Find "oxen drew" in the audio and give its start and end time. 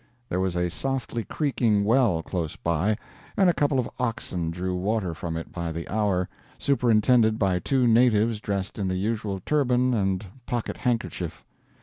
3.99-4.75